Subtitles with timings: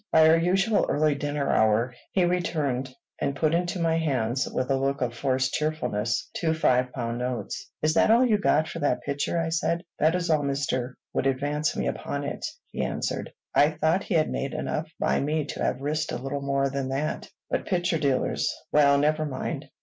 [0.11, 4.75] By our usual early dinner hour, he returned, and put into my hands, with a
[4.75, 7.69] look of forced cheerfulness, two five pound notes.
[7.83, 9.83] "Is that all you got for that picture?" I said.
[9.99, 10.93] "That is all Mr.
[11.13, 13.31] would advance me upon it," he answered.
[13.53, 16.89] "I thought he had made enough by me to have risked a little more than
[16.89, 19.69] that; but picture dealers Well, never mind.